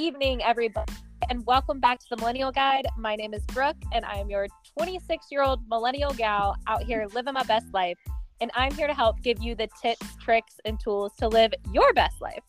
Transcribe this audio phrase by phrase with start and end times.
[0.00, 0.94] evening, everybody,
[1.28, 2.86] and welcome back to the Millennial Guide.
[2.96, 4.46] My name is Brooke, and I am your
[4.78, 7.98] 26 year old millennial gal out here living my best life.
[8.40, 11.92] And I'm here to help give you the tips, tricks, and tools to live your
[11.92, 12.42] best life.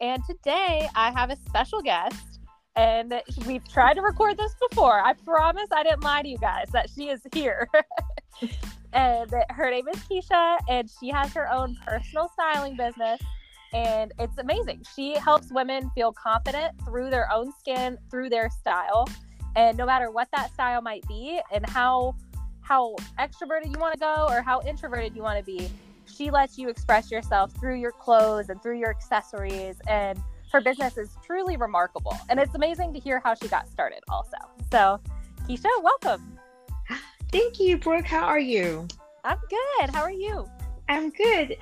[0.00, 2.40] And today I have a special guest,
[2.74, 5.04] and we've tried to record this before.
[5.04, 7.68] I promise I didn't lie to you guys that she is here.
[8.94, 13.20] and her name is Kisha, and she has her own personal styling business
[13.72, 14.82] and it's amazing.
[14.94, 19.08] She helps women feel confident through their own skin, through their style,
[19.56, 22.14] and no matter what that style might be and how
[22.60, 25.70] how extroverted you want to go or how introverted you want to be,
[26.04, 30.20] she lets you express yourself through your clothes and through your accessories and
[30.52, 32.16] her business is truly remarkable.
[32.28, 34.36] And it's amazing to hear how she got started also.
[34.70, 35.00] So,
[35.48, 36.38] Kisha, welcome.
[37.32, 38.06] Thank you, Brooke.
[38.06, 38.86] How are you?
[39.24, 39.90] I'm good.
[39.90, 40.48] How are you?
[40.88, 41.56] I'm good.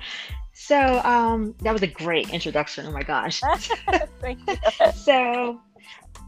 [0.59, 2.87] So um, that was a great introduction.
[2.87, 3.41] Oh my gosh.
[4.19, 4.57] Thank you.
[4.95, 5.61] so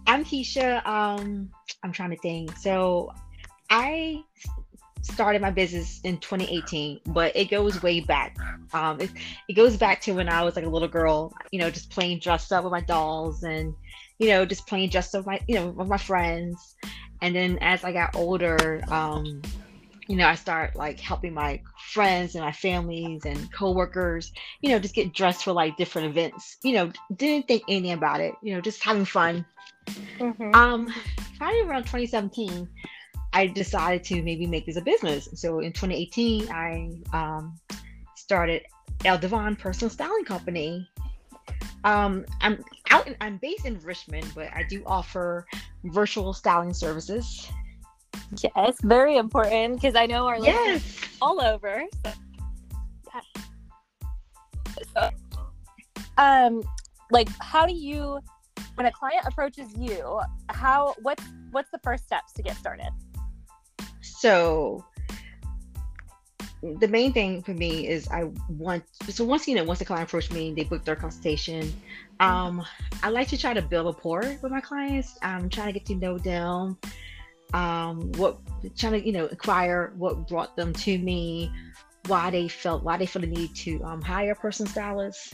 [0.05, 0.85] I'm Kisha.
[0.85, 1.49] Um,
[1.83, 2.55] I'm trying to think.
[2.55, 3.11] So
[3.71, 4.23] I
[5.01, 8.37] started my business in 2018, but it goes way back.
[8.71, 9.09] Um, it,
[9.47, 12.19] it goes back to when I was like a little girl, you know, just playing
[12.19, 13.73] dressed up with my dolls and,
[14.19, 16.75] you know, just playing dressed up with my, you know, with my friends.
[17.23, 19.41] And then as I got older, um,
[20.09, 21.61] you know, I start like helping my
[21.93, 26.57] friends and my families and coworkers, you know, just get dressed for like different events.
[26.63, 28.33] You know, didn't think anything about it.
[28.41, 29.45] You know, just having fun.
[30.17, 30.55] Mm-hmm.
[30.55, 30.91] Um,
[31.37, 32.67] probably around 2017,
[33.33, 35.29] I decided to maybe make this a business.
[35.35, 37.59] So in 2018, I um,
[38.15, 38.63] started
[39.05, 40.89] Elle Devon Personal Styling Company.
[41.83, 43.07] Um, I'm out.
[43.07, 45.45] In, I'm based in Richmond, but I do offer
[45.83, 47.47] virtual styling services.
[48.37, 50.83] Yes, very important because I know our yes.
[51.21, 51.83] all over.
[52.03, 52.11] So.
[54.93, 55.09] so,
[56.17, 56.63] um,
[57.11, 58.19] like, how do you,
[58.75, 62.91] when a client approaches you, how what's what's the first steps to get started?
[64.01, 64.85] So,
[66.61, 70.09] the main thing for me is I want so once you know once the client
[70.09, 71.71] approached me they book their consultation
[72.19, 72.65] um
[73.01, 75.95] I like to try to build rapport with my clients I'm trying to get to
[75.95, 76.77] know them
[77.53, 78.39] um, what
[78.77, 81.51] trying to you know acquire what brought them to me,
[82.07, 85.33] why they felt why they felt the need to um, hire a personal stylist,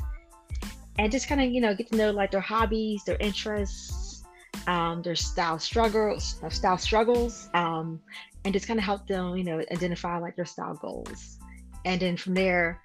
[0.98, 4.24] and just kind of you know get to know like their hobbies, their interests,
[4.68, 8.00] um, their style struggles, uh, style struggles, um,
[8.46, 11.38] and just kind of help them you know identify like their style goals,
[11.86, 12.82] and then from there.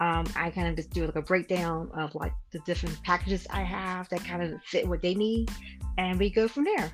[0.00, 3.62] Um, I kind of just do like a breakdown of like the different packages I
[3.62, 5.52] have that kind of fit what they need,
[5.98, 6.92] and we go from there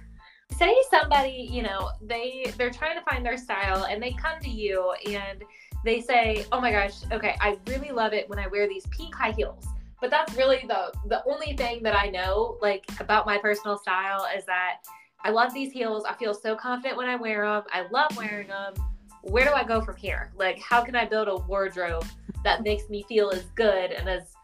[0.56, 4.50] say somebody you know they they're trying to find their style and they come to
[4.50, 5.42] you and
[5.84, 9.14] they say oh my gosh okay i really love it when i wear these pink
[9.14, 9.64] high heels.
[10.00, 14.26] But that's really the the only thing that i know like about my personal style
[14.36, 14.78] is that
[15.24, 16.04] i love these heels.
[16.08, 18.74] I feel so confident when i wear them i love wearing them
[19.22, 20.32] where do i go from here?
[20.36, 22.06] Like how can i build a wardrobe
[22.44, 24.34] that makes me feel as good and as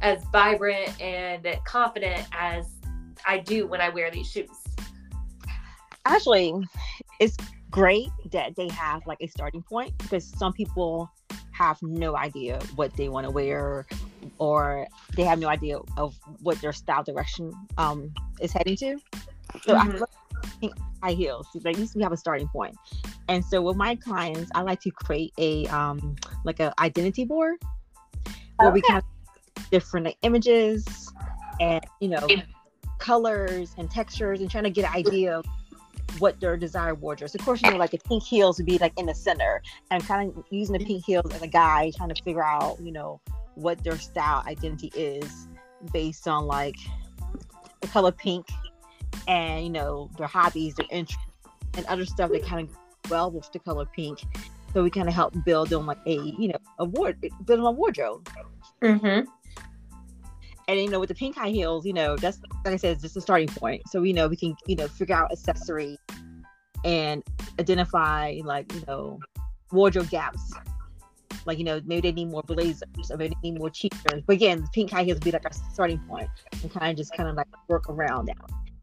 [0.00, 2.66] as vibrant and confident as
[3.26, 4.63] i do when i wear these shoes
[6.04, 6.54] actually
[7.20, 7.36] it's
[7.70, 11.10] great that they have like a starting point because some people
[11.52, 13.86] have no idea what they want to wear
[14.38, 18.98] or they have no idea of what their style direction um, is heading to.
[19.62, 20.02] So mm-hmm.
[20.62, 20.70] I
[21.02, 21.46] high heels.
[21.54, 22.76] Like at least we have a starting point.
[23.28, 27.56] And so with my clients, I like to create a um like a identity board
[28.56, 28.80] where okay.
[28.80, 29.04] we have
[29.70, 31.12] different like, images
[31.60, 32.26] and you know
[32.98, 35.44] colors and textures and trying to get an idea of
[36.18, 37.30] what their desired wardrobe.
[37.34, 40.04] Of course, you know, like the pink heels would be like in the center, and
[40.04, 43.20] kind of using the pink heels as a guide, trying to figure out, you know,
[43.54, 45.48] what their style identity is
[45.92, 46.76] based on like
[47.80, 48.46] the color pink,
[49.28, 51.24] and you know their hobbies, their interests,
[51.76, 54.20] and other stuff that kind of well with the color pink.
[54.72, 57.70] So we kind of help build them like a, you know, a ward, build a
[57.70, 58.28] wardrobe.
[58.82, 59.30] Mm-hmm
[60.68, 63.02] and you know with the pink high heels you know that's like i said it's
[63.02, 63.82] just a starting point.
[63.88, 65.98] So you know we can you know figure out accessory
[66.84, 67.22] and
[67.58, 69.20] identify like you know
[69.72, 70.52] wardrobe gaps.
[71.46, 74.22] Like you know maybe they need more blazers or maybe they need more cheaters.
[74.26, 76.30] But again the pink high heels would be like our starting point
[76.62, 78.38] and kind of just kind of like work around that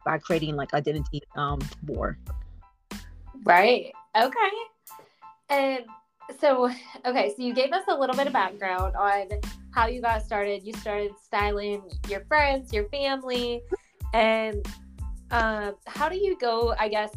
[0.05, 2.17] by creating like identity um board
[3.45, 3.91] right.
[4.15, 4.49] Okay.
[5.49, 5.85] And
[6.39, 6.71] so
[7.05, 9.27] okay so you gave us a little bit of background on
[9.71, 10.63] how you got started.
[10.63, 13.61] You started styling your friends, your family,
[14.13, 14.65] and
[15.31, 16.75] um, how do you go?
[16.77, 17.11] I guess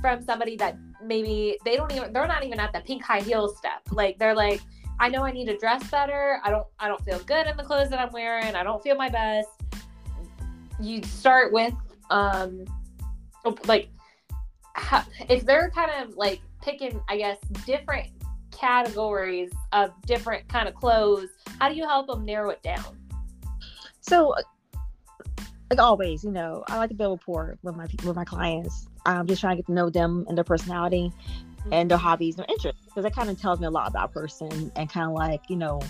[0.00, 3.48] from somebody that maybe they don't even they're not even at the pink high heel
[3.48, 3.82] step.
[3.90, 4.60] Like they're like,
[5.00, 6.40] I know I need to dress better.
[6.44, 8.54] I don't I don't feel good in the clothes that I'm wearing.
[8.54, 9.48] I don't feel my best.
[10.80, 11.74] you start with
[12.10, 12.64] um
[13.66, 13.88] like
[14.74, 18.08] how, if they're kind of like picking i guess different
[18.50, 21.28] categories of different kind of clothes
[21.60, 22.98] how do you help them narrow it down?
[24.00, 24.42] So uh,
[25.70, 28.86] like always you know i like to build rapport with my with my clients.
[29.06, 31.72] I'm just trying to get to know them and their personality mm-hmm.
[31.72, 34.12] and their hobbies their interests because that kind of tells me a lot about a
[34.12, 35.80] person and kind of like you know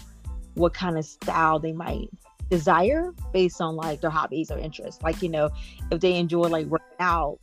[0.55, 2.09] what kind of style they might
[2.51, 5.03] desire based on like their hobbies or interests.
[5.03, 5.51] Like you know
[5.91, 7.39] if they enjoy like working out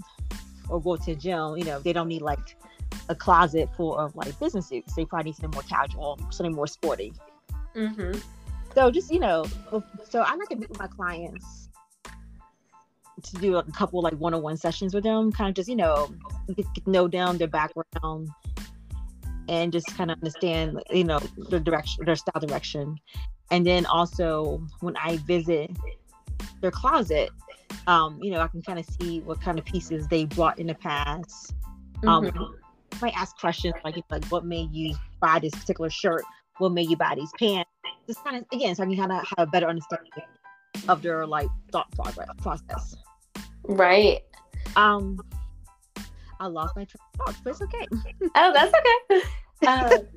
[0.70, 2.56] or go to the gym you know they don't need like
[3.12, 6.66] a closet full of like business suits they probably need something more casual something more
[6.66, 7.14] sporty
[7.76, 8.18] mm-hmm.
[8.74, 9.46] so just you know
[10.10, 11.70] so i like to meet with my clients
[13.22, 16.10] to do a couple like one-on-one sessions with them kind of just you know
[16.56, 18.30] get, get know down their background
[19.50, 21.20] and just kind of understand you know
[21.50, 22.96] their direction their style direction
[23.52, 25.70] and then also when i visit
[26.62, 27.30] their closet
[27.88, 30.68] um you know i can kind of see what kind of pieces they brought in
[30.68, 31.54] the past
[32.08, 32.61] um mm-hmm.
[33.02, 36.24] I might ask questions like like what made you buy this particular shirt
[36.58, 37.70] what made you buy these pants
[38.08, 40.12] just kind of again so i can kind of have a better understanding
[40.88, 41.90] of their like thought
[42.42, 42.96] process
[43.68, 44.22] right
[44.76, 45.20] um
[46.42, 47.88] I lost my train of thought, but it's okay.
[48.36, 49.28] oh, that's okay.
[49.68, 50.08] Um,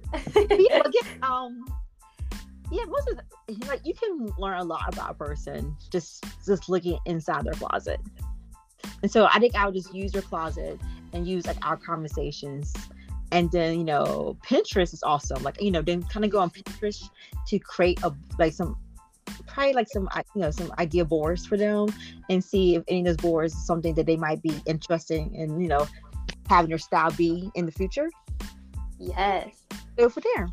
[0.48, 1.66] yeah, again, um,
[2.72, 6.70] yeah, most of the, like you can learn a lot about a person just just
[6.70, 8.00] looking inside their closet.
[9.02, 10.80] And so I think I would just use your closet
[11.12, 12.72] and use like our conversations.
[13.32, 15.42] And then, you know, Pinterest is awesome.
[15.42, 17.08] Like, you know, then kind of go on Pinterest
[17.48, 18.76] to create a like some
[19.46, 21.88] probably like some you know some idea boards for them
[22.30, 25.60] and see if any of those boards is something that they might be interested in
[25.60, 25.86] you know
[26.48, 28.08] having your style be in the future?
[28.98, 29.64] Yes.
[29.96, 30.48] Go for there.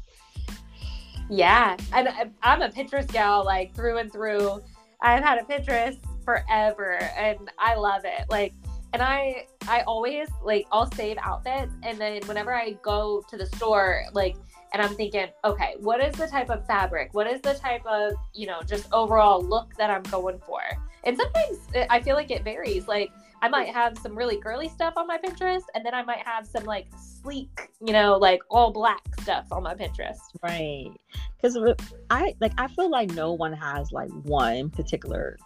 [1.29, 1.77] Yeah.
[1.93, 2.09] And
[2.43, 4.61] I'm a Pinterest gal, like through and through.
[5.01, 8.25] I've had a Pinterest forever and I love it.
[8.29, 8.53] Like,
[8.93, 11.71] and I, I always like, I'll save outfits.
[11.83, 14.35] And then whenever I go to the store, like,
[14.73, 17.13] and I'm thinking, okay, what is the type of fabric?
[17.13, 20.61] What is the type of, you know, just overall look that I'm going for?
[21.03, 22.87] And sometimes eh, I feel like it varies.
[22.87, 26.25] Like, I might have some really girly stuff on my Pinterest, and then I might
[26.25, 30.19] have some like sleek, you know, like all black stuff on my Pinterest.
[30.43, 30.91] Right.
[31.35, 31.73] Because uh,
[32.11, 35.39] I like I feel like no one has like one particular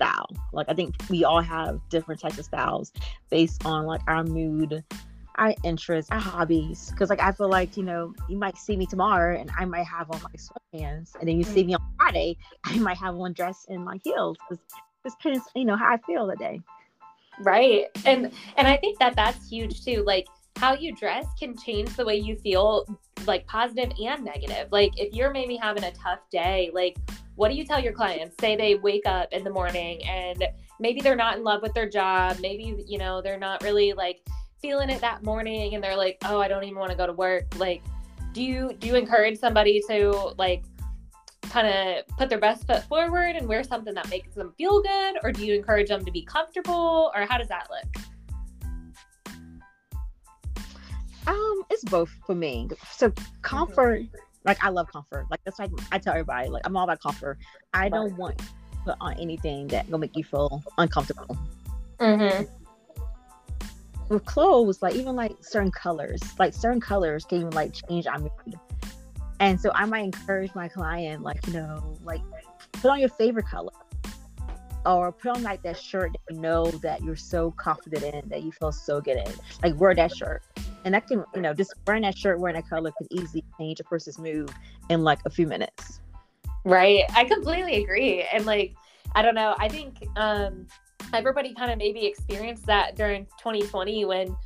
[0.00, 0.28] style.
[0.52, 2.92] Like I think we all have different types of styles
[3.30, 4.82] based on like our mood,
[5.36, 6.90] our interests, our hobbies.
[6.90, 9.86] Because like I feel like you know you might see me tomorrow and I might
[9.86, 11.66] have on my sweatpants, and then you see mm.
[11.66, 14.38] me on Friday, I might have one dress in my heels.
[14.48, 14.64] Because
[15.04, 16.60] this depends, you know, how I feel that day
[17.42, 20.26] right and and i think that that's huge too like
[20.60, 22.86] how you dress can change the way you feel
[23.26, 24.70] like positive and negative.
[24.70, 26.98] Like if you're maybe having a tough day like
[27.36, 28.36] what do you tell your clients?
[28.38, 30.44] Say they wake up in the morning and
[30.78, 32.36] maybe they're not in love with their job.
[32.40, 34.20] Maybe you know they're not really like
[34.60, 37.14] feeling it that morning and they're like oh i don't even want to go to
[37.14, 37.44] work.
[37.56, 37.82] Like
[38.34, 40.62] do you do you encourage somebody to like
[41.40, 45.16] kind of put their best foot forward and wear something that makes them feel good?
[45.22, 47.10] Or do you encourage them to be comfortable?
[47.14, 48.04] Or how does that look
[51.90, 54.16] both for me so comfort mm-hmm.
[54.44, 57.38] like i love comfort like that's like i tell everybody like i'm all about comfort
[57.74, 58.44] i don't want to
[58.84, 61.36] put on anything that gonna make you feel uncomfortable
[61.98, 62.44] mm-hmm.
[64.08, 68.18] with clothes like even like certain colors like certain colors can even like change our
[68.18, 68.58] mood
[69.40, 72.20] and so I might encourage my client, like, you know, like
[72.72, 73.72] put on your favorite color
[74.84, 78.42] or put on like that shirt that you know that you're so confident in, that
[78.42, 79.32] you feel so good in.
[79.62, 80.42] Like wear that shirt.
[80.84, 83.80] And that can, you know, just wearing that shirt, wearing that color can easily change
[83.80, 84.50] a person's mood
[84.88, 86.00] in like a few minutes.
[86.64, 87.04] Right.
[87.14, 88.22] I completely agree.
[88.32, 88.74] And like,
[89.14, 90.66] I don't know, I think um
[91.12, 94.36] everybody kind of maybe experienced that during 2020 when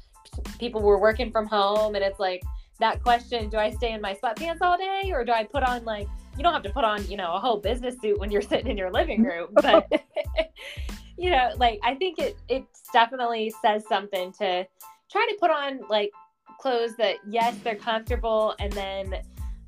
[0.58, 2.42] people were working from home and it's like
[2.80, 5.84] that question do I stay in my sweatpants all day or do I put on
[5.84, 8.42] like you don't have to put on you know a whole business suit when you're
[8.52, 9.90] sitting in your living room but
[11.16, 14.66] you know like I think it it definitely says something to
[15.10, 16.10] try to put on like
[16.58, 19.14] clothes that yes they're comfortable and then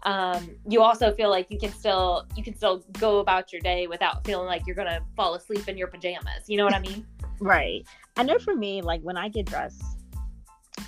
[0.02, 3.86] um, you also feel like you can still you can still go about your day
[3.86, 7.04] without feeling like you're gonna fall asleep in your pajamas you know what i mean
[7.40, 7.84] right
[8.16, 9.82] i know for me like when i get dressed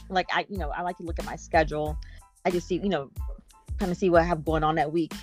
[0.08, 1.98] like I, you know, I like to look at my schedule.
[2.44, 3.10] I just see, you know,
[3.78, 5.14] kind of see what I have going on that week,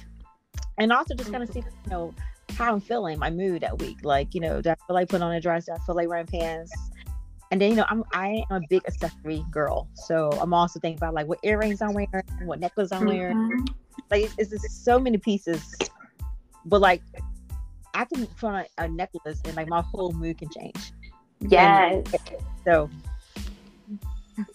[0.78, 2.14] and also just kind of see, you know,
[2.58, 3.98] how I'm feeling, my mood that week.
[4.04, 5.66] Like, you know, do I feel like putting on a dress?
[5.66, 6.72] Do I feel like wearing pants?
[7.56, 10.98] And then, you know, I'm I am a big accessory girl, so I'm also thinking
[10.98, 12.10] about like what earrings I'm wearing,
[12.44, 13.38] what necklace I'm wearing.
[13.38, 13.66] Mm-hmm.
[14.12, 15.74] Like, it's, it's just so many pieces,
[16.66, 17.02] but like
[17.94, 20.92] I can put on a, necklace and like my whole mood can change.
[21.40, 22.04] Yes.
[22.12, 22.20] And
[22.66, 22.90] so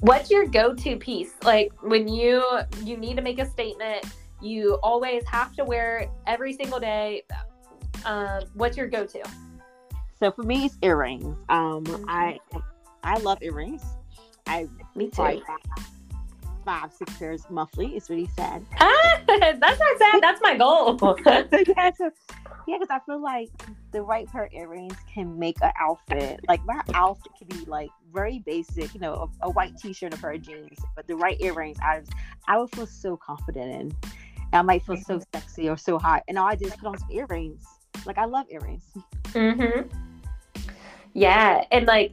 [0.01, 1.33] what's your go-to piece?
[1.43, 2.45] Like when you
[2.85, 4.05] you need to make a statement,
[4.43, 7.23] you always have to wear it every single day.
[8.05, 9.23] Um, what's your go-to?
[10.19, 11.35] So for me, it's earrings.
[11.49, 12.05] Um, Mhm.
[12.07, 12.39] I
[13.03, 13.83] I love earrings.
[14.47, 15.23] I Me too.
[15.23, 15.41] buy
[16.65, 17.97] five, six pairs monthly.
[17.97, 18.65] It's really sad.
[18.79, 20.23] Ah, that's not sad.
[20.23, 20.99] That's my goal.
[21.27, 22.11] yeah, so,
[22.67, 23.49] yeah, because I feel like
[23.93, 26.41] the right pair of earrings can make an outfit.
[26.49, 30.15] Like my outfit can be like very basic, you know, a, a white t-shirt and
[30.15, 32.03] a pair of jeans, but the right earrings, I
[32.49, 33.97] I would feel so confident in.
[34.53, 36.99] And I might feel so sexy or so hot, and all I just put on
[36.99, 37.65] some earrings.
[38.05, 38.85] Like I love earrings.
[39.29, 39.89] Mm-hmm.
[41.15, 42.13] Yeah, and like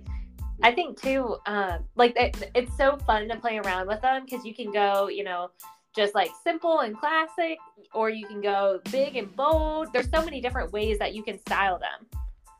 [0.63, 4.45] I think too, um, like it, it's so fun to play around with them because
[4.45, 5.51] you can go, you know,
[5.95, 7.57] just like simple and classic,
[7.93, 9.87] or you can go big and bold.
[9.93, 12.07] There's so many different ways that you can style them.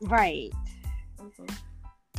[0.02, 0.50] Right.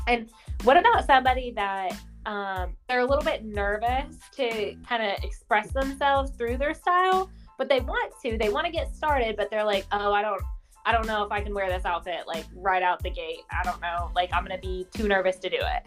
[0.08, 0.30] And
[0.64, 1.94] what about somebody that
[2.26, 7.70] um, they're a little bit nervous to kind of express themselves through their style, but
[7.70, 8.38] they want to.
[8.38, 10.42] They want to get started, but they're like, oh, I don't.
[10.90, 13.42] I don't know if I can wear this outfit like right out the gate.
[13.52, 14.10] I don't know.
[14.16, 15.86] Like I'm gonna be too nervous to do it.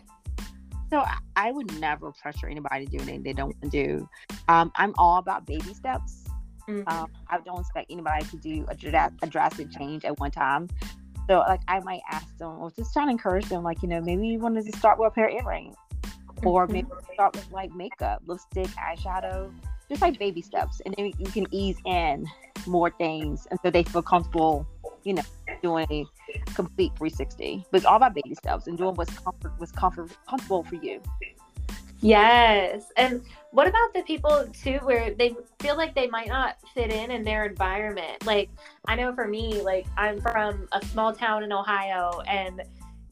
[0.91, 1.03] So
[1.35, 4.09] I, would never pressure anybody to do anything they don't want to do.
[4.47, 6.23] Um, I'm all about baby steps.
[6.69, 6.87] Mhm.
[6.87, 10.69] Um, I don't expect anybody to do a, a drastic change at one time.
[11.29, 14.01] So like I might ask them or just trying to encourage them, like, you know,
[14.01, 15.75] maybe you wanted to start with a pair of earrings.
[16.45, 19.53] Or maybe start with like makeup, lipstick, eyeshadow,
[19.89, 20.81] just like baby steps.
[20.87, 22.29] And then you can ease in
[22.67, 24.67] more things until they feel comfortable,
[25.05, 25.23] you know,
[25.63, 26.07] doing a
[26.55, 27.65] complete 360.
[27.71, 31.01] But it's all about baby steps and doing what's comfort what's comfort comfortable for you.
[32.01, 32.83] Yes.
[32.97, 37.13] And what about the people too where they feel like they might not fit in
[37.13, 38.27] in their environment?
[38.27, 38.51] Like
[38.87, 42.63] I know for me, like I'm from a small town in Ohio and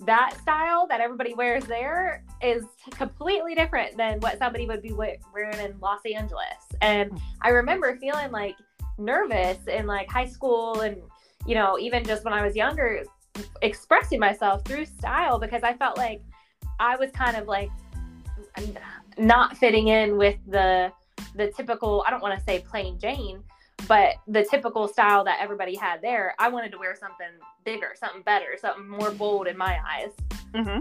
[0.01, 5.59] that style that everybody wears there is completely different than what somebody would be wearing
[5.61, 6.65] in Los Angeles.
[6.81, 7.17] And hmm.
[7.43, 8.57] I remember feeling like
[8.99, 10.97] nervous in like high school and
[11.47, 13.05] you know, even just when I was younger
[13.63, 16.21] expressing myself through style because I felt like
[16.79, 17.71] I was kind of like
[19.19, 20.93] not fitting in with the
[21.37, 23.43] the typical I don't want to say plain Jane,
[23.87, 26.35] but the typical style that everybody had there.
[26.39, 27.27] I wanted to wear something
[27.65, 30.11] bigger, something better, something more bold in my eyes.
[30.55, 30.81] Mm-hmm.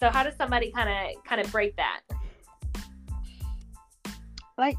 [0.00, 2.00] So how does somebody kind of kind of break that?
[4.58, 4.76] Like,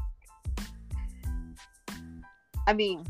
[2.66, 3.04] I mean,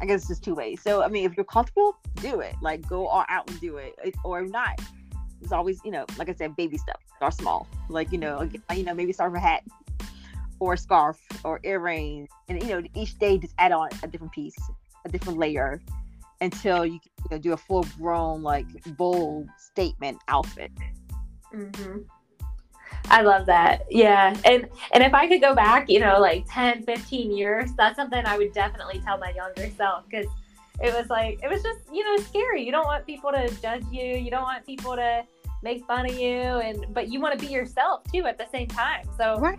[0.00, 0.80] I guess it's just two ways.
[0.82, 2.54] So, I mean, if you're comfortable, do it.
[2.60, 3.94] Like, go all out and do it.
[4.04, 4.80] It- Or not.
[5.40, 7.04] It's always, you know, like I said, baby steps.
[7.16, 7.66] Start small.
[7.88, 9.64] Like, you know, you know, maybe start with a hat
[10.60, 12.28] or a scarf or earrings.
[12.48, 14.56] And, you know, each day just add on a different piece,
[15.04, 15.80] a different layer
[16.40, 20.70] until you you know, do a full grown, like, bold statement outfit.
[21.52, 21.98] hmm
[23.10, 23.86] I love that.
[23.90, 24.36] Yeah.
[24.44, 28.24] And and if I could go back, you know, like 10, 15 years, that's something
[28.24, 30.26] I would definitely tell my younger self because
[30.80, 32.64] it was like it was just, you know, scary.
[32.64, 34.04] You don't want people to judge you.
[34.04, 35.24] You don't want people to
[35.62, 38.68] make fun of you and but you want to be yourself too at the same
[38.68, 39.06] time.
[39.16, 39.58] So Right.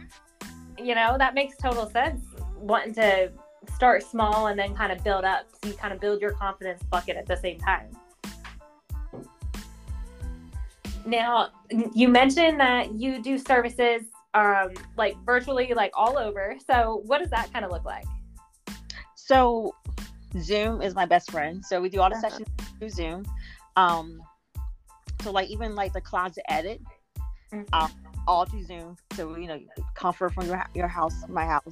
[0.78, 2.22] you know, that makes total sense.
[2.58, 3.32] Wanting to
[3.76, 5.46] start small and then kind of build up.
[5.62, 7.90] So you kind of build your confidence bucket at the same time.
[11.06, 11.50] Now,
[11.94, 16.56] you mentioned that you do services um, like virtually, like all over.
[16.66, 18.06] So, what does that kind of look like?
[19.16, 19.74] So
[20.40, 21.64] Zoom is my best friend.
[21.66, 22.30] So we do all the Uh-huh.
[22.30, 22.48] sessions
[22.80, 23.26] through Zoom.
[23.76, 24.22] Um,
[25.22, 26.82] so like even like the closet edit,
[27.54, 27.66] Mhm.
[27.74, 27.92] um,
[28.28, 28.98] all through Zoom.
[29.14, 29.60] So you know,
[29.96, 31.64] comfort from your your house, my house.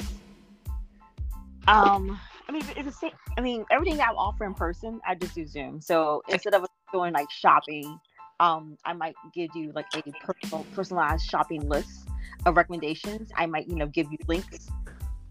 [1.68, 3.12] Um, I mean, it's the same.
[3.38, 5.82] I mean, everything that I offer in person, I just do Zoom.
[5.82, 8.00] So instead of doing like shopping,
[8.42, 12.10] um, I might give you like a personal, personalized shopping list
[12.48, 13.30] of recommendations.
[13.38, 14.68] I might, you know, give you links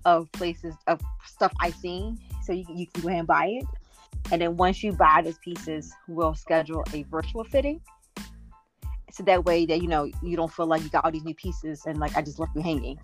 [0.04, 3.64] of places of stuff I've seen, so you, you can go ahead and buy it.
[4.30, 7.80] And then once you buy those pieces, we'll schedule a virtual fitting.
[9.10, 11.34] So that way that you know you don't feel like you got all these new
[11.34, 13.00] pieces and like I just left you hanging.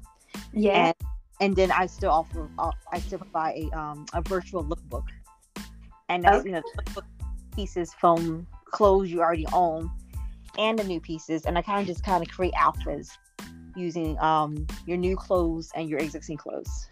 [0.52, 0.86] Yeah.
[0.86, 0.94] And
[1.40, 5.02] and then I still offer uh, I still provide a um a virtual lookbook.
[6.08, 7.02] And that's you know lookbook
[7.56, 8.46] pieces from
[8.76, 9.90] clothes you already own
[10.58, 13.16] and the new pieces and I kind of just kind of create outfits
[13.74, 16.86] using um your new clothes and your existing clothes.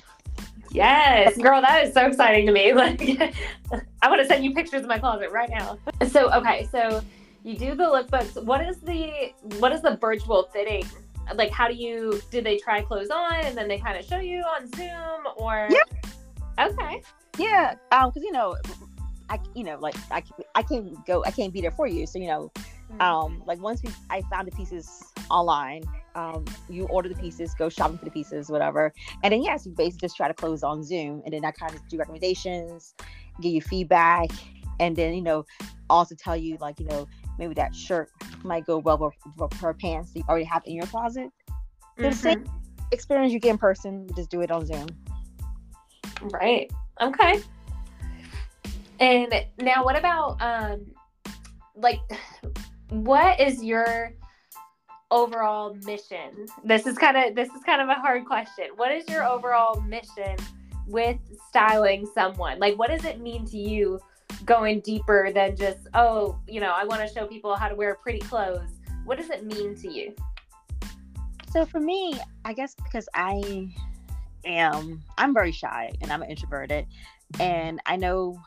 [0.71, 2.73] Yes, girl, that is so exciting to me.
[2.85, 3.01] Like,
[4.03, 5.79] I want to send you pictures of my closet right now.
[6.09, 7.03] So, okay, so
[7.43, 8.43] you do the lookbooks.
[8.43, 10.85] What is the what is the virtual fitting?
[11.35, 12.41] Like, how do you do?
[12.41, 16.07] They try clothes on and then they kind of show you on Zoom, or Yep.
[16.61, 17.03] Okay.
[17.39, 18.57] Yeah, um, because you know,
[19.31, 20.23] I, you know, like I,
[20.55, 22.07] I can't go, I can't be there for you.
[22.07, 23.01] So, you know, mm-hmm.
[23.01, 27.69] um, like once we, I found the pieces online, um, you order the pieces, go
[27.69, 28.93] shopping for the pieces, whatever.
[29.23, 31.23] And then, yes, you basically just try to close on Zoom.
[31.25, 32.95] And then I kind of do recommendations,
[33.41, 34.29] give you feedback.
[34.81, 35.45] And then, you know,
[35.89, 38.11] also tell you, like, you know, maybe that shirt
[38.43, 38.99] might go well
[39.39, 41.31] with, her pants that you already have in your closet.
[41.49, 42.03] Mm-hmm.
[42.03, 42.45] The same
[42.93, 44.87] experience you get in person, just do it on Zoom.
[46.23, 46.71] Right.
[47.01, 47.41] Okay.
[49.01, 50.87] And now, what about um,
[51.75, 52.01] like,
[52.91, 54.15] what is your
[55.11, 56.47] overall mission?
[56.65, 58.67] This is kind of this is kind of a hard question.
[58.77, 60.37] What is your overall mission
[60.87, 62.59] with styling someone?
[62.59, 64.01] Like, what does it mean to you?
[64.45, 67.95] Going deeper than just, oh, you know, I want to show people how to wear
[67.95, 68.69] pretty clothes.
[69.05, 70.15] What does it mean to you?
[71.51, 73.71] So for me, I guess because I
[74.45, 76.87] am, I'm very shy and I'm introverted,
[77.39, 78.39] and I know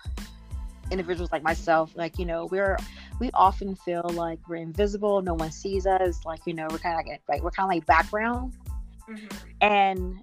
[0.91, 2.77] individuals like myself, like, you know, we're,
[3.19, 5.21] we often feel like we're invisible.
[5.21, 6.25] No one sees us.
[6.25, 8.53] Like, you know, we're kind of like, like we're kind of like background.
[9.09, 9.37] Mm-hmm.
[9.61, 10.19] And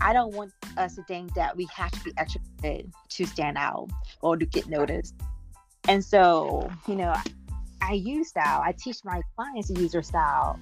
[0.00, 3.88] I don't want us to think that we have to be extra to stand out
[4.20, 5.14] or to get noticed.
[5.88, 7.14] And so, you know,
[7.80, 8.60] I use style.
[8.64, 10.58] I teach my clients to use their style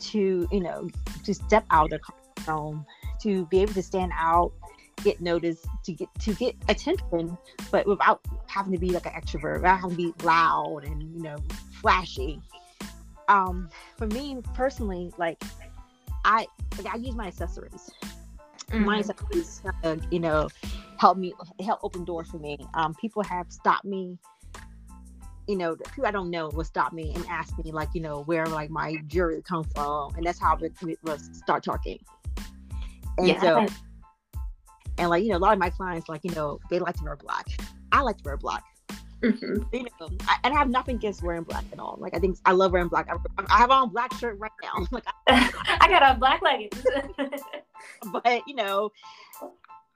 [0.00, 0.88] to, you know,
[1.24, 2.84] to step out of their comfort zone,
[3.22, 4.52] to be able to stand out
[5.02, 7.36] get noticed to get to get attention
[7.70, 11.22] but without having to be like an extrovert without having to be loud and you
[11.22, 11.36] know
[11.72, 12.40] flashy
[13.28, 15.42] um for me personally like
[16.24, 17.90] i like i use my accessories
[18.70, 18.84] mm-hmm.
[18.84, 20.48] my accessories uh, you know
[20.98, 24.18] help me help open doors for me um people have stopped me
[25.48, 28.20] you know, people I don't know will stop me and ask me like, you know,
[28.24, 31.98] where like my jewelry come from, and that's how we, we, we start talking.
[33.16, 33.40] And yeah.
[33.40, 33.66] so
[34.98, 37.04] and like, you know, a lot of my clients, like, you know, they like to
[37.04, 37.46] wear black.
[37.92, 38.64] I like to wear black.
[39.22, 39.74] Mm-hmm.
[39.74, 41.96] You know, I, and I have nothing against wearing black at all.
[41.98, 43.08] Like, I think I love wearing black.
[43.10, 43.16] I,
[43.50, 44.86] I have on black shirt right now.
[44.92, 46.84] Like, I, I got on black leggings.
[48.12, 48.90] but you know,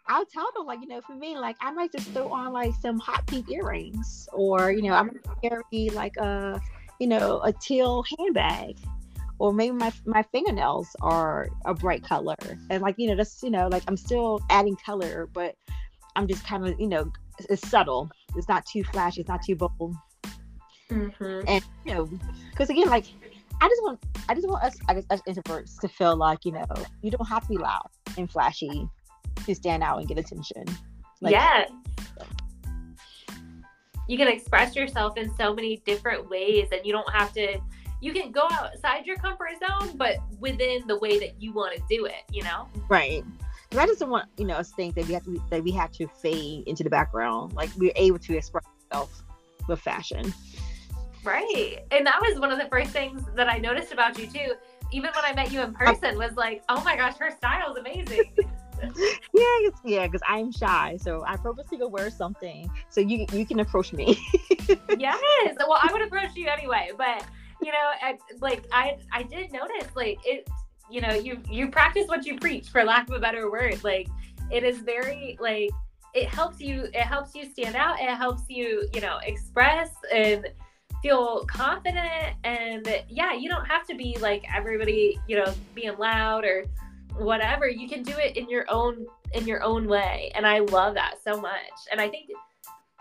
[0.09, 2.75] I'll tell them like, you know, for me, like, I might just throw on like
[2.81, 6.61] some hot pink earrings, or you know, I'm gonna carry like a,
[6.99, 8.77] you know, a teal handbag
[9.43, 12.37] or maybe my my fingernails are a bright color.
[12.71, 15.57] And like you know that's you know like i'm still adding color but
[16.15, 17.11] i'm just kind of you know
[17.51, 18.09] it's subtle.
[18.37, 19.21] It's not too flashy.
[19.23, 19.97] It's not too bold.
[20.91, 21.49] Mm-hmm.
[21.49, 22.11] and you know
[22.51, 23.07] because again like
[23.63, 26.53] i just want i just want us i guess us introverts to feel like you
[26.53, 26.67] know
[27.01, 28.87] you don't have to be loud and flashy
[29.47, 30.65] to stand out and get attention.
[31.21, 31.65] Like, yeah.
[34.09, 37.59] You can express yourself in so many different ways and you don't have to
[38.03, 41.83] you can go outside your comfort zone, but within the way that you want to
[41.89, 42.69] do it, you know?
[42.89, 43.23] Right.
[43.79, 45.93] I just don't want, you know, us think that we have to that we have
[45.93, 47.55] to fade into the background.
[47.55, 49.23] Like we're able to express ourselves
[49.69, 50.35] with fashion.
[51.25, 51.79] Right.
[51.91, 54.55] And that was one of the first things that I noticed about you too.
[54.91, 57.79] Even when I met you in person, was like, oh my gosh, her style is
[57.79, 58.25] amazing.
[59.33, 63.61] yeah, yeah, because I'm shy, so I purposely go wear something so you you can
[63.61, 64.19] approach me.
[64.99, 67.25] yes, well, I would approach you anyway, but
[67.63, 70.49] you know, like I I did notice like it
[70.93, 73.83] you know, you you practice what you preach for lack of a better word.
[73.83, 74.09] Like
[74.51, 75.71] it is very like
[76.15, 80.47] it helps you it helps you stand out, it helps you, you know, express and
[81.03, 86.45] feel confident and yeah, you don't have to be like everybody, you know, being loud
[86.45, 86.65] or
[87.17, 87.69] whatever.
[87.69, 90.31] You can do it in your own in your own way.
[90.35, 91.73] And I love that so much.
[91.91, 92.29] And I think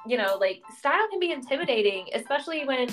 [0.08, 2.88] you know, like style can be intimidating, especially when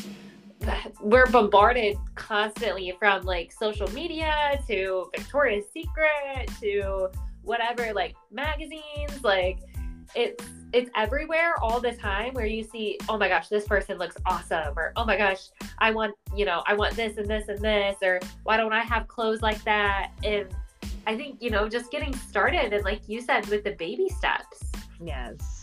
[1.00, 7.08] we're bombarded constantly from like social media to Victoria's Secret to
[7.42, 9.58] whatever, like magazines, like
[10.14, 14.16] it's it's everywhere all the time where you see, oh my gosh, this person looks
[14.26, 17.58] awesome, or oh my gosh, I want, you know, I want this and this and
[17.60, 20.10] this, or why don't I have clothes like that?
[20.22, 20.46] And
[21.06, 24.62] I think, you know, just getting started and like you said, with the baby steps.
[25.00, 25.57] Yes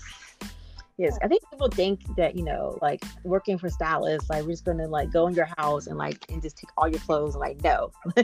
[0.97, 4.63] Yes, I think people think that you know, like working for stylists, like we're just
[4.63, 7.41] gonna like go in your house and like and just take all your clothes and
[7.41, 8.23] like no, yeah,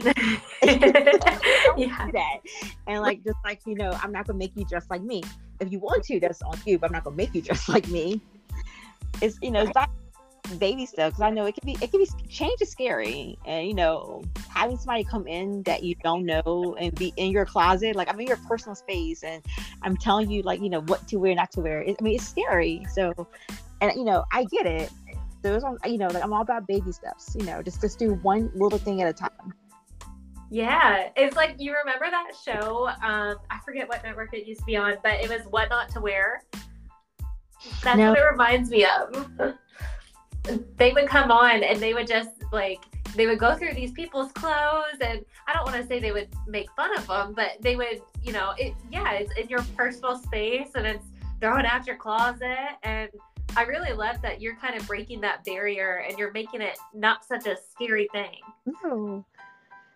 [2.12, 2.38] that.
[2.86, 5.22] And like just like you know, I'm not gonna make you dress like me.
[5.60, 7.88] If you want to, that's on you, but I'm not gonna make you dress like
[7.88, 8.22] me.
[9.20, 9.90] It's you know, it's not
[10.58, 13.66] baby stuff because I know it can be it can be change is scary and
[13.66, 17.96] you know having somebody come in that you don't know and be in your closet
[17.96, 19.42] like I'm in your personal space and
[19.82, 22.16] I'm telling you like you know what to wear not to wear it, I mean
[22.16, 23.12] it's scary so
[23.80, 24.90] and you know I get it
[25.42, 28.14] so it's you know like I'm all about baby steps you know just just do
[28.14, 29.54] one little thing at a time
[30.54, 32.86] yeah, it's like you remember that show.
[33.02, 35.88] Um, I forget what network it used to be on, but it was What Not
[35.94, 36.42] to Wear.
[37.82, 39.30] That's what it reminds me of.
[40.76, 42.80] They would come on and they would just like
[43.14, 46.28] they would go through these people's clothes and I don't want to say they would
[46.46, 50.16] make fun of them, but they would, you know, it yeah, it's in your personal
[50.16, 51.04] space and it's
[51.40, 53.10] throwing out your closet and
[53.54, 57.24] I really love that you're kind of breaking that barrier and you're making it not
[57.24, 58.38] such a scary thing.
[58.82, 59.24] No.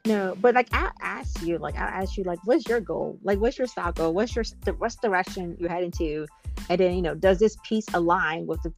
[0.04, 3.18] No, but like I ask you, like I ask you, like, what's your goal?
[3.24, 4.14] Like, what's your style goal?
[4.14, 4.44] What's your
[4.78, 6.26] what's direction you're heading to?
[6.68, 8.72] And then you know, does this piece align with the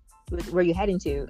[0.50, 1.28] where you're heading to?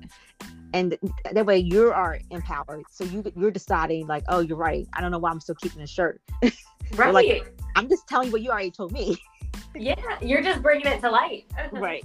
[0.75, 0.99] And
[1.33, 2.85] that way you are empowered.
[2.91, 4.87] So you you're deciding like, oh, you're right.
[4.93, 6.21] I don't know why I'm still keeping the shirt.
[6.97, 7.13] Right.
[7.13, 9.19] like, I'm just telling you what you already told me.
[9.75, 11.45] yeah, you're just bringing it to light.
[11.73, 12.03] right.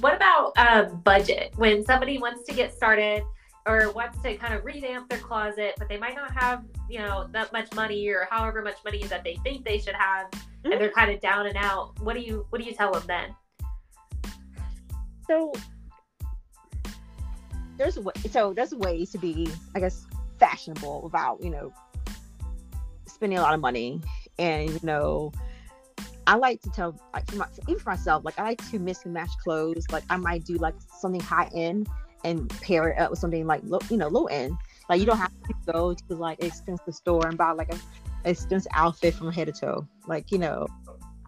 [0.00, 1.52] What about um, budget?
[1.56, 3.22] When somebody wants to get started
[3.66, 7.28] or wants to kind of revamp their closet, but they might not have, you know,
[7.32, 10.72] that much money or however much money that they think they should have, mm-hmm.
[10.72, 11.98] and they're kind of down and out.
[12.00, 13.34] What do you what do you tell them then?
[15.32, 15.50] So
[17.78, 20.04] there's a way so there's ways to be, I guess,
[20.38, 21.72] fashionable without you know
[23.06, 24.02] spending a lot of money,
[24.38, 25.32] and you know.
[26.24, 29.04] I like to tell, like, for my, even for myself, like I like to mix
[29.04, 29.84] and match clothes.
[29.90, 31.88] Like I might do like something high end
[32.24, 34.56] and pair it up with something like low, you know, low end.
[34.88, 37.78] Like you don't have to go to like an expensive store and buy like a
[38.24, 39.88] expensive outfit from head to toe.
[40.06, 40.68] Like you know,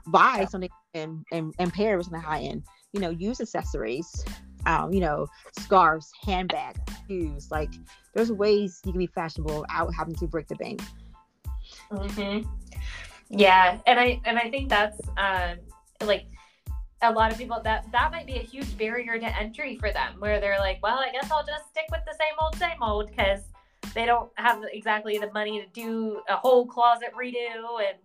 [0.07, 2.63] buy something and and, and pair it with something high end.
[2.95, 4.25] You know, use accessories
[4.67, 5.27] um, you know,
[5.59, 7.51] scarves, handbags, shoes.
[7.51, 7.71] Like
[8.15, 10.83] there's ways you can be fashionable without having to break the bank.
[11.91, 12.49] Mm-hmm.
[13.31, 15.59] Yeah, and I and I think that's um,
[16.03, 16.27] like
[17.03, 20.15] a lot of people that that might be a huge barrier to entry for them,
[20.19, 23.11] where they're like, well, I guess I'll just stick with the same old, same old,
[23.11, 23.41] because
[23.95, 27.99] they don't have exactly the money to do a whole closet redo and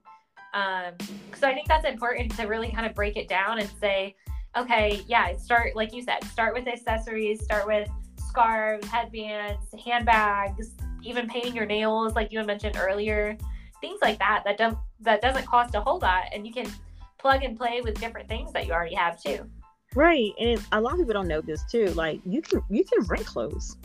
[0.51, 0.93] um,
[1.35, 4.15] so I think that's important to really kind of break it down and say,
[4.57, 7.89] okay, yeah, start like you said, start with accessories, start with
[8.27, 13.37] scarves, headbands, handbags, even painting your nails, like you had mentioned earlier,
[13.81, 14.43] things like that.
[14.45, 16.67] That don't that doesn't cost a whole lot, and you can
[17.17, 19.49] plug and play with different things that you already have too.
[19.95, 21.87] Right, and a lot of people don't know this too.
[21.87, 23.75] Like you can you can rent clothes.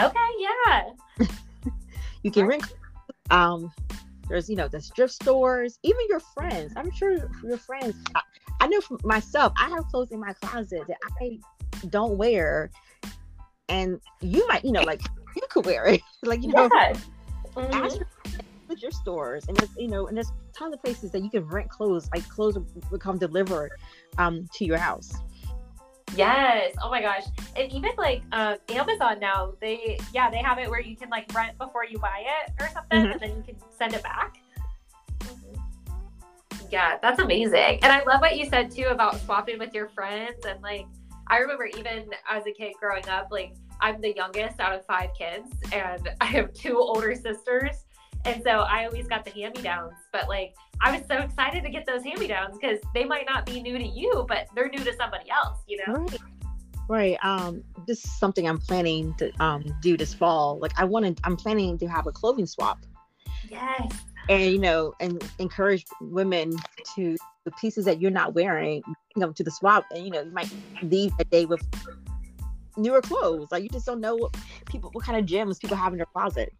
[0.00, 0.90] Okay, yeah.
[2.22, 2.64] you can rent.
[3.30, 3.72] Um,
[4.28, 6.72] there's you know the thrift stores, even your friends.
[6.76, 7.96] I'm sure your friends.
[8.14, 8.20] I,
[8.60, 11.38] I know for myself, I have clothes in my closet that I
[11.88, 12.70] don't wear,
[13.68, 15.00] and you might, you know, like
[15.34, 16.68] you could wear it, like you know.
[16.74, 16.94] Yeah.
[17.56, 18.02] Mm-hmm.
[18.68, 21.44] With your stores, and there's you know, and there's tons of places that you can
[21.48, 22.08] rent clothes.
[22.14, 22.56] Like clothes
[22.88, 23.72] will come delivered
[24.16, 25.12] um, to your house.
[26.16, 26.74] Yes.
[26.82, 27.24] Oh my gosh.
[27.56, 31.32] And even like uh, Amazon now, they yeah, they have it where you can like
[31.34, 33.12] rent before you buy it or something, mm-hmm.
[33.12, 34.36] and then you can send it back.
[36.70, 37.80] Yeah, that's amazing.
[37.82, 40.44] And I love what you said too about swapping with your friends.
[40.46, 40.86] And like,
[41.26, 45.10] I remember even as a kid growing up, like, I'm the youngest out of five
[45.18, 47.84] kids, and I have two older sisters.
[48.24, 49.94] And so I always got the hand me downs.
[50.12, 53.26] But like, I was so excited to get those hand me downs because they might
[53.26, 55.94] not be new to you, but they're new to somebody else, you know?
[55.94, 56.18] Right.
[56.88, 57.24] Right.
[57.24, 60.58] Um, this is something I'm planning to um do this fall.
[60.58, 62.80] Like I wanted I'm planning to have a clothing swap.
[63.48, 63.92] Yes
[64.28, 66.54] and you know and encourage women
[66.94, 70.22] to the pieces that you're not wearing you know to the swap and you know
[70.22, 70.52] you might
[70.82, 71.62] leave a day with
[72.76, 73.48] newer clothes.
[73.50, 76.06] Like you just don't know what people what kind of gems people have in their
[76.06, 76.52] closet.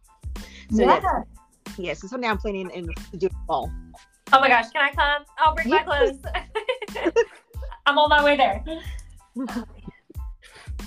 [0.71, 1.01] So yeah.
[1.01, 3.71] Yes, yeah, so something i'm planning in to do fall.
[4.33, 6.19] Oh my gosh can i come i'll bring my clothes.
[7.85, 8.63] I'm on my way there.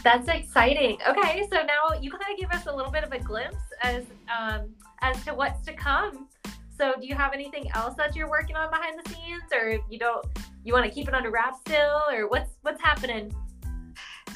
[0.03, 0.99] That's exciting.
[1.09, 4.05] Okay so now you kind of give us a little bit of a glimpse as
[4.35, 4.69] um
[5.01, 6.29] as to what's to come
[6.77, 9.99] so, do you have anything else that you're working on behind the scenes, or you
[9.99, 10.27] don't?
[10.65, 13.33] You want to keep it under wraps still, or what's what's happening?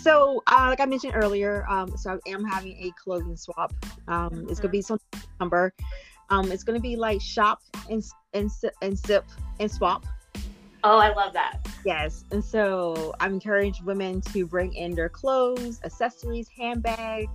[0.01, 3.73] So, uh, like I mentioned earlier, um, so I am having a clothing swap.
[4.07, 4.51] Um, mm-hmm.
[4.51, 5.01] It's gonna be some
[5.41, 5.73] number.
[6.31, 8.51] Um, it's gonna be like shop and and
[8.83, 9.25] and sip
[9.59, 10.07] and swap.
[10.85, 11.67] Oh, I love that.
[11.85, 17.33] Yes, and so I'm encouraging women to bring in their clothes, accessories, handbags,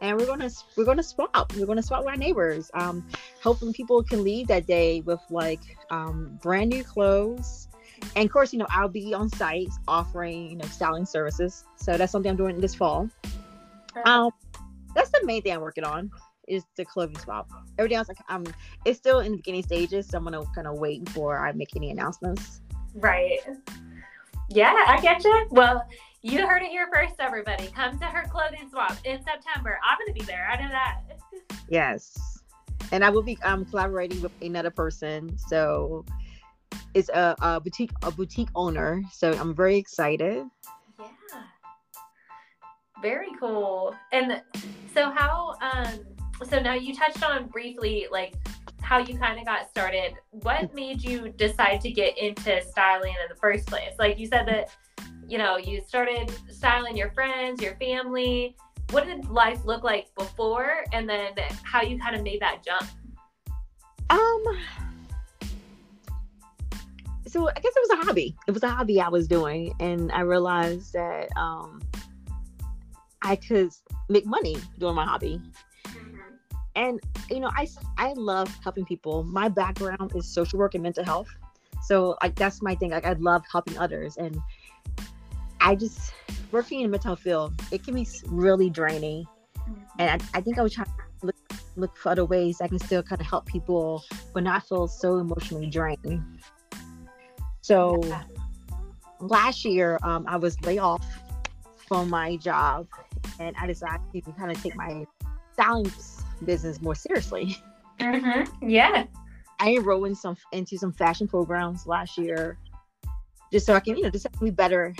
[0.00, 1.52] and we're gonna we're gonna swap.
[1.56, 2.70] We're gonna swap with our neighbors.
[2.74, 3.06] Um,
[3.42, 5.60] hoping people can leave that day with like
[5.90, 7.68] um, brand new clothes.
[8.16, 11.64] And of course, you know, I'll be on site offering, you know, styling services.
[11.76, 13.10] So that's something I'm doing this fall.
[14.06, 14.30] Um,
[14.94, 16.10] that's the main thing I'm working on
[16.48, 17.48] is the clothing swap.
[17.78, 18.44] Everything else, like, um,
[18.84, 21.76] it's still in the beginning stages, so I'm gonna kind of wait before I make
[21.76, 22.62] any announcements.
[22.94, 23.38] Right.
[24.48, 25.46] Yeah, I get you.
[25.50, 25.86] Well,
[26.22, 27.68] you heard it here first, everybody.
[27.68, 29.78] Come to her clothing swap in September.
[29.84, 30.48] I'm going to be there.
[30.50, 31.00] I know that.
[31.68, 32.18] yes.
[32.92, 35.38] And I will be um, collaborating with another person.
[35.38, 36.04] So
[36.94, 39.02] it's a, a boutique a boutique owner.
[39.12, 40.44] So I'm very excited.
[40.98, 41.06] Yeah.
[43.00, 43.94] Very cool.
[44.12, 44.42] And
[44.92, 46.00] so how um
[46.48, 48.34] so now you touched on briefly like
[48.82, 50.14] how you kind of got started.
[50.30, 53.92] What made you decide to get into styling in the first place?
[53.98, 54.70] Like you said that
[55.30, 58.56] you know, you started styling your friends, your family.
[58.90, 62.90] What did life look like before and then how you kind of made that jump?
[64.10, 64.42] Um
[67.28, 68.34] so I guess it was a hobby.
[68.48, 71.80] It was a hobby I was doing and I realized that um
[73.22, 73.70] I could
[74.08, 75.40] make money doing my hobby.
[75.86, 76.18] Mm-hmm.
[76.74, 79.22] And you know, I I love helping people.
[79.22, 81.28] My background is social work and mental health.
[81.84, 82.90] So like that's my thing.
[82.90, 84.36] Like I love helping others and
[85.60, 86.12] I just
[86.52, 89.26] working in the mental field, it can be really draining.
[89.98, 91.36] And I, I think I was trying to look,
[91.76, 94.02] look for other ways I can still kind of help people,
[94.34, 96.22] but not feel so emotionally drained.
[97.60, 98.00] So
[99.20, 101.06] last year, um, I was laid off
[101.86, 102.88] from my job,
[103.38, 105.06] and I decided to kind of take my
[105.52, 105.92] styling
[106.44, 107.56] business more seriously.
[108.00, 108.68] Mm-hmm.
[108.68, 109.04] Yeah,
[109.58, 112.58] I enrolled in some into some fashion programs last year,
[113.52, 114.94] just so I can, you know, just be better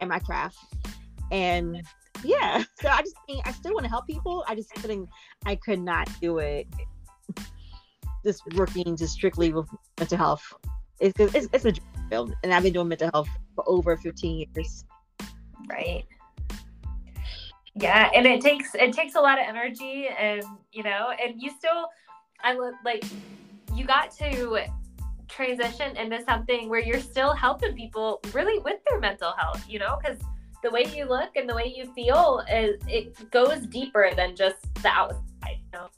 [0.00, 0.58] at my craft.
[1.30, 1.82] And
[2.24, 4.44] yeah, so I just I still want to help people.
[4.48, 5.08] I just couldn't
[5.44, 6.66] I could not do it
[8.24, 10.52] just working just strictly with mental health.
[11.00, 11.72] It's it's, it's a
[12.10, 14.84] field and I've been doing mental health for over 15 years.
[15.68, 16.04] Right.
[17.74, 21.50] Yeah, and it takes it takes a lot of energy and you know, and you
[21.56, 21.88] still
[22.42, 23.04] I look like
[23.74, 24.66] you got to
[25.36, 29.98] transition into something where you're still helping people really with their mental health, you know,
[30.02, 30.18] because
[30.62, 34.56] the way you look and the way you feel is it goes deeper than just
[34.82, 35.88] the outside, you know.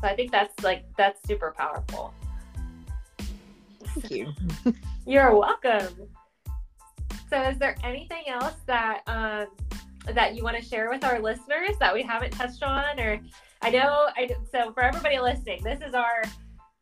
[0.00, 2.12] So I think that's like that's super powerful.
[3.84, 4.32] Thank you.
[5.06, 5.94] You're welcome.
[7.30, 9.46] So is there anything else that um
[10.12, 13.20] that you want to share with our listeners that we haven't touched on or
[13.66, 14.08] I know.
[14.16, 16.22] I so for everybody listening, this is our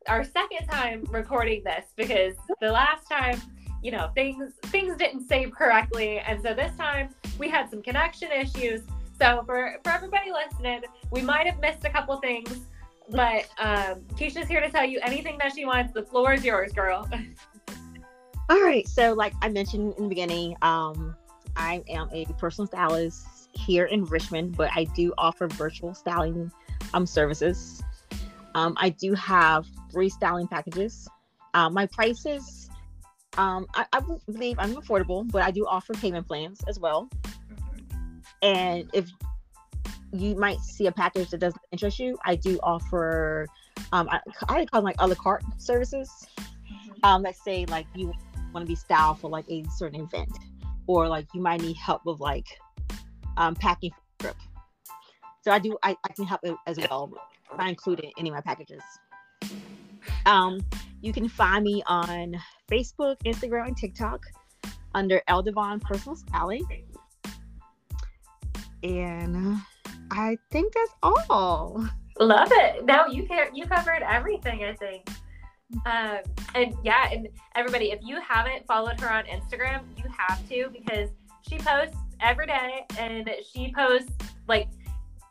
[0.06, 3.40] our second time recording this because the last time,
[3.82, 8.30] you know, things things didn't save correctly, and so this time we had some connection
[8.30, 8.82] issues.
[9.18, 12.66] So for for everybody listening, we might have missed a couple things,
[13.08, 15.94] but um, Kisha's here to tell you anything that she wants.
[15.94, 17.08] The floor is yours, girl.
[18.50, 18.86] All right.
[18.86, 21.16] So, like I mentioned in the beginning, um,
[21.56, 26.52] I am a personal stylist here in Richmond, but I do offer virtual styling
[26.94, 27.82] um, services.
[28.54, 31.08] Um, I do have three styling packages.
[31.52, 32.70] Um, my prices,
[33.36, 37.10] um, I, I believe I'm affordable, but I do offer payment plans as well.
[38.42, 39.10] And if
[40.12, 43.46] you might see a package that doesn't interest you, I do offer,
[43.92, 46.26] um, I, I call them like a la carte services.
[47.02, 48.12] Um, let's say like you
[48.52, 50.30] want to be styled for like a certain event,
[50.86, 52.46] or like you might need help with like
[53.36, 54.36] um, packing trip.
[55.44, 57.12] So I do I, I can help as well.
[57.58, 58.82] I include it in any of my packages.
[60.24, 60.64] Um,
[61.02, 64.24] you can find me on Facebook, Instagram, and TikTok
[64.94, 66.64] under Elle Devon Personal Styling.
[68.82, 69.58] And
[70.10, 70.94] I think that's
[71.28, 71.86] all.
[72.18, 72.86] Love it.
[72.86, 75.10] No, you can you covered everything, I think.
[75.84, 76.18] Um,
[76.54, 81.10] and yeah, and everybody, if you haven't followed her on Instagram, you have to because
[81.46, 84.12] she posts every day and she posts
[84.48, 84.68] like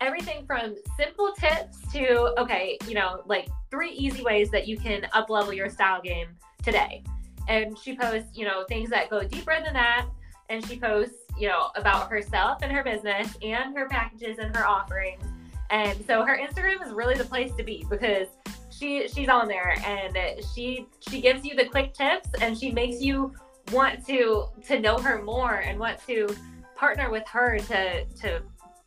[0.03, 5.07] everything from simple tips to okay, you know, like three easy ways that you can
[5.13, 6.27] up level your style game
[6.61, 7.03] today.
[7.47, 10.07] And she posts, you know, things that go deeper than that.
[10.49, 14.67] And she posts, you know, about herself and her business and her packages and her
[14.67, 15.23] offerings.
[15.69, 18.27] And so her Instagram is really the place to be because
[18.69, 20.17] she she's on there and
[20.53, 23.33] she she gives you the quick tips and she makes you
[23.71, 26.27] want to to know her more and want to
[26.75, 28.41] partner with her to to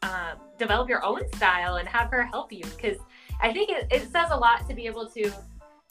[0.07, 2.99] um, develop your own style and have her help you because
[3.40, 5.31] I think it, it says a lot to be able to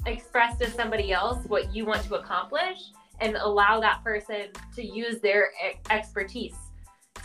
[0.06, 2.78] express to somebody else what you want to accomplish
[3.20, 5.52] and allow that person to use their
[5.90, 6.56] expertise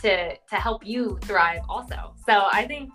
[0.01, 2.13] to to help you thrive also.
[2.25, 2.91] So I think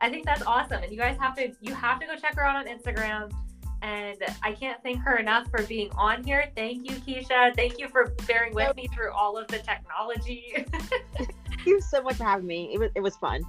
[0.00, 2.44] I think that's awesome and you guys have to you have to go check her
[2.44, 3.32] out on Instagram
[3.84, 6.50] and I can't thank her enough for being on here.
[6.56, 7.54] Thank you Kisha.
[7.54, 10.64] Thank you for bearing with me through all of the technology.
[11.18, 12.72] Thank you so much for having me.
[12.72, 13.42] It was it was fun.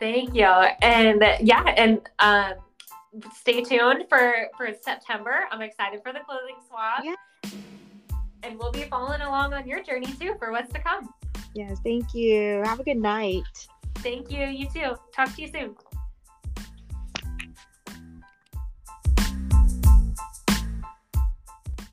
[0.00, 0.44] Thank you.
[0.44, 2.54] And yeah, and um,
[3.32, 5.46] stay tuned for for September.
[5.52, 7.04] I'm excited for the clothing swap.
[7.04, 7.14] Yeah.
[8.42, 11.14] And we'll be following along on your journey too for what's to come.
[11.54, 12.60] Yes, thank you.
[12.64, 13.68] Have a good night.
[13.98, 14.46] Thank you.
[14.46, 14.96] You too.
[15.14, 15.76] Talk to you soon.